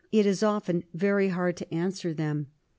[0.11, 2.47] It is often very hard to answer them.